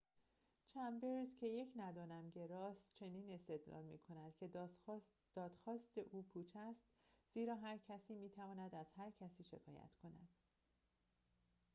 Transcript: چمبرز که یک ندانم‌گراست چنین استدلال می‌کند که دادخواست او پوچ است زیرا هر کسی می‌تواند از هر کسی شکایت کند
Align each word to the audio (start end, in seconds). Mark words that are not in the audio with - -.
چمبرز 0.67 1.35
که 1.39 1.47
یک 1.47 1.71
ندانم‌گراست 1.75 2.85
چنین 2.93 3.29
استدلال 3.29 3.83
می‌کند 3.85 4.35
که 4.37 4.47
دادخواست 4.47 5.09
او 5.35 5.81
پوچ 6.33 6.55
است 6.55 6.81
زیرا 7.33 7.55
هر 7.55 7.77
کسی 7.77 8.15
می‌تواند 8.15 8.75
از 8.75 8.85
هر 8.97 9.11
کسی 9.11 9.43
شکایت 9.43 9.95
کند 10.03 10.29